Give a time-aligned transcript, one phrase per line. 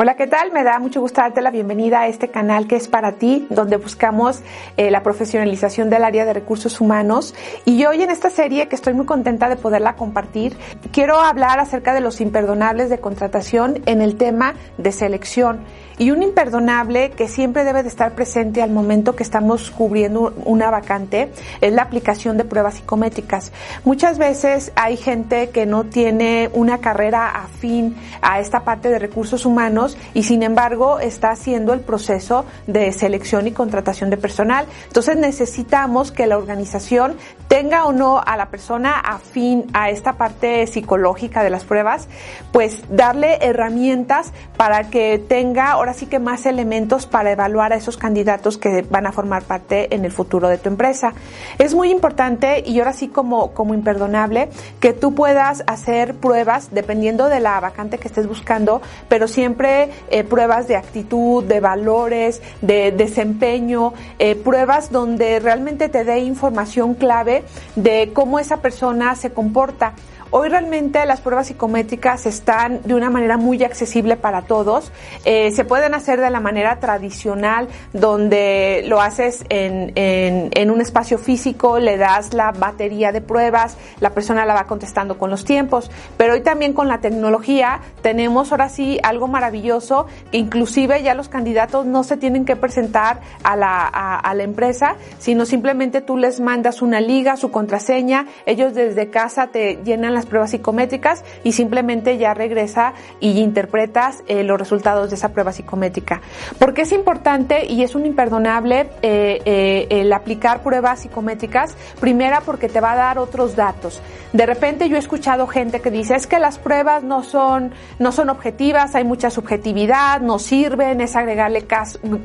[0.00, 0.52] Hola, ¿qué tal?
[0.52, 3.78] Me da mucho gusto darte la bienvenida a este canal que es para ti, donde
[3.78, 4.42] buscamos
[4.76, 7.34] eh, la profesionalización del área de recursos humanos.
[7.64, 10.56] Y hoy en esta serie, que estoy muy contenta de poderla compartir,
[10.92, 15.64] quiero hablar acerca de los imperdonables de contratación en el tema de selección.
[15.98, 20.70] Y un imperdonable que siempre debe de estar presente al momento que estamos cubriendo una
[20.70, 23.50] vacante es la aplicación de pruebas psicométricas.
[23.82, 29.44] Muchas veces hay gente que no tiene una carrera afín a esta parte de recursos
[29.44, 34.66] humanos y sin embargo está haciendo el proceso de selección y contratación de personal.
[34.86, 37.16] Entonces necesitamos que la organización
[37.48, 42.08] tenga o no a la persona afín a esta parte psicológica de las pruebas,
[42.52, 47.96] pues darle herramientas para que tenga ahora sí que más elementos para evaluar a esos
[47.96, 51.14] candidatos que van a formar parte en el futuro de tu empresa.
[51.58, 57.28] Es muy importante y ahora sí como, como imperdonable que tú puedas hacer pruebas dependiendo
[57.28, 59.77] de la vacante que estés buscando, pero siempre
[60.10, 66.94] eh, pruebas de actitud, de valores, de desempeño, eh, pruebas donde realmente te dé información
[66.94, 67.44] clave
[67.76, 69.94] de cómo esa persona se comporta.
[70.30, 74.92] Hoy realmente las pruebas psicométricas están de una manera muy accesible para todos.
[75.24, 81.16] Eh, se pueden hacer de la manera tradicional, donde lo haces en, en, un espacio
[81.16, 85.90] físico, le das la batería de pruebas, la persona la va contestando con los tiempos.
[86.18, 91.30] Pero hoy también con la tecnología tenemos ahora sí algo maravilloso, que inclusive ya los
[91.30, 96.38] candidatos no se tienen que presentar a la, a la empresa, sino simplemente tú les
[96.38, 102.18] mandas una liga, su contraseña, ellos desde casa te llenan las pruebas psicométricas y simplemente
[102.18, 106.20] ya regresa y interpretas eh, los resultados de esa prueba psicométrica.
[106.58, 111.76] Porque es importante y es un imperdonable eh, eh, el aplicar pruebas psicométricas?
[112.00, 114.02] Primera porque te va a dar otros datos.
[114.32, 118.12] De repente yo he escuchado gente que dice es que las pruebas no son, no
[118.12, 121.66] son objetivas, hay mucha subjetividad, no sirven, es agregarle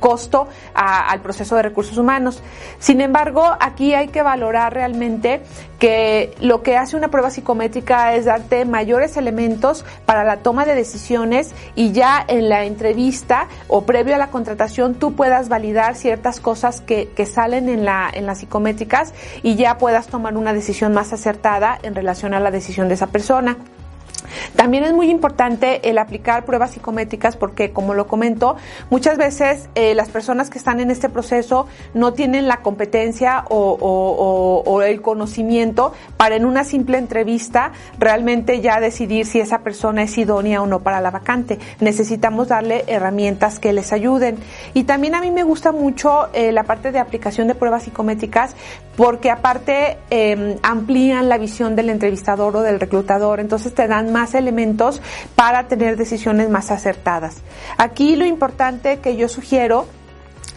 [0.00, 2.42] costo al proceso de recursos humanos.
[2.78, 5.42] Sin embargo, aquí hay que valorar realmente
[5.82, 10.76] que lo que hace una prueba psicométrica es darte mayores elementos para la toma de
[10.76, 16.38] decisiones y ya en la entrevista o previo a la contratación tú puedas validar ciertas
[16.38, 20.94] cosas que, que salen en, la, en las psicométricas y ya puedas tomar una decisión
[20.94, 23.56] más acertada en relación a la decisión de esa persona.
[24.56, 28.56] También es muy importante el aplicar pruebas psicométricas porque, como lo comento,
[28.90, 34.82] muchas veces eh, las personas que están en este proceso no tienen la competencia o,
[34.82, 40.62] el conocimiento para en una simple entrevista realmente ya decidir si esa persona es idónea
[40.62, 41.58] o no para la vacante.
[41.80, 44.38] Necesitamos darle herramientas que les ayuden.
[44.74, 48.54] Y también a mí me gusta mucho eh, la parte de aplicación de pruebas psicométricas
[48.96, 54.34] porque aparte em, amplían la visión del entrevistador o del reclutador, entonces te dan más
[54.42, 55.00] elementos
[55.34, 57.36] para tener decisiones más acertadas.
[57.78, 59.86] Aquí lo importante que yo sugiero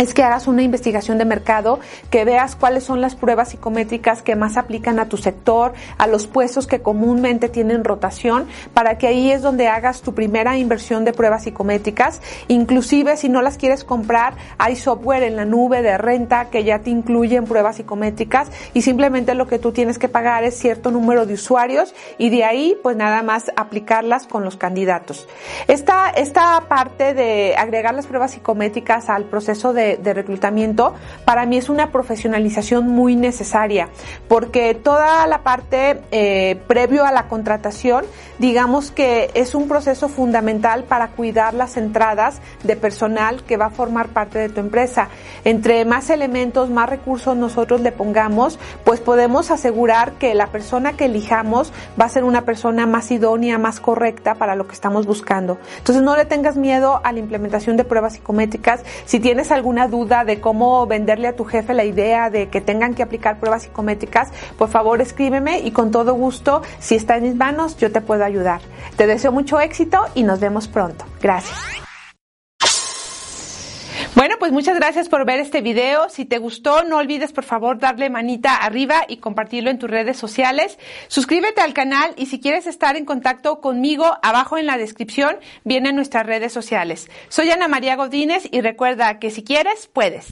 [0.00, 1.78] es que hagas una investigación de mercado,
[2.10, 6.26] que veas cuáles son las pruebas psicométricas que más aplican a tu sector, a los
[6.26, 11.12] puestos que comúnmente tienen rotación, para que ahí es donde hagas tu primera inversión de
[11.12, 12.22] pruebas psicométricas.
[12.48, 16.78] Inclusive si no las quieres comprar, hay software en la nube de renta que ya
[16.78, 21.26] te incluyen pruebas psicométricas y simplemente lo que tú tienes que pagar es cierto número
[21.26, 25.28] de usuarios y de ahí pues nada más aplicarlas con los candidatos.
[25.68, 31.56] Esta, esta parte de agregar las pruebas psicométricas al proceso de de, reclutamiento, para mí
[31.56, 33.88] es una profesionalización muy necesaria,
[34.28, 38.04] porque toda la parte eh, previo a la contratación,
[38.38, 43.70] digamos que es un proceso fundamental para cuidar las entradas de personal que va a
[43.70, 45.08] formar parte de tu empresa.
[45.44, 51.06] Entre más elementos, más recursos nosotros le pongamos, pues podemos asegurar que la persona que
[51.06, 55.58] elijamos va a ser una persona más idónea, más correcta para lo que estamos buscando.
[55.78, 58.82] Entonces no le tengas miedo a la implementación de pruebas psicométricas.
[59.04, 59.50] Si tienes
[59.88, 63.62] duda de cómo venderle a tu jefe la idea de que tengan que aplicar pruebas
[63.62, 68.00] psicométricas, por favor escríbeme y con todo gusto, si está en mis manos, yo te
[68.00, 68.60] puedo ayudar.
[68.96, 71.04] Te deseo mucho éxito y nos vemos pronto.
[71.20, 71.89] Gracias.
[74.20, 76.10] Bueno, pues muchas gracias por ver este video.
[76.10, 80.18] Si te gustó, no olvides por favor darle manita arriba y compartirlo en tus redes
[80.18, 80.78] sociales.
[81.08, 85.96] Suscríbete al canal y si quieres estar en contacto conmigo, abajo en la descripción vienen
[85.96, 87.08] nuestras redes sociales.
[87.30, 90.28] Soy Ana María Godínez y recuerda que si quieres, puedes.